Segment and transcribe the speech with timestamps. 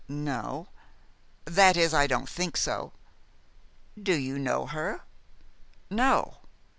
[0.07, 0.67] "No.
[1.45, 2.91] That is, I don't think so."
[4.01, 5.01] "Do you know her?"
[5.91, 6.37] "No."